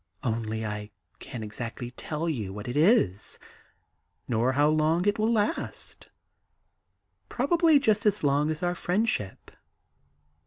Only 0.23 0.65
I 0.65 0.89
can't 1.19 1.43
exactly 1.43 1.91
tell 1.91 2.27
you 2.27 2.51
what 2.51 2.67
it 2.67 2.75
is, 2.75 3.37
nor 4.27 4.53
how 4.53 4.67
long 4.67 5.05
it 5.05 5.19
will 5.19 5.31
last 5.31 6.09
Probably 7.29 7.77
just 7.77 8.07
as 8.07 8.23
long 8.23 8.49
as 8.49 8.63
our 8.63 8.73
friendship. 8.73 9.51